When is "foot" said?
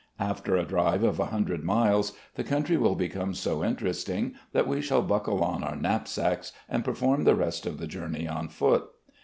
8.47-8.85